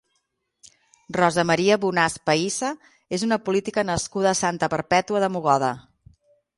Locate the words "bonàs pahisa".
1.83-2.73